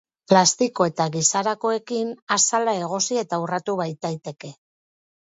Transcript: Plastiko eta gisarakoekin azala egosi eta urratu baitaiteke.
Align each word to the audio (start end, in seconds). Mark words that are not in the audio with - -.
Plastiko 0.31 0.85
eta 0.91 1.05
gisarakoekin 1.15 2.09
azala 2.35 2.73
egosi 2.85 3.19
eta 3.25 3.39
urratu 3.43 3.75
baitaiteke. 3.83 4.51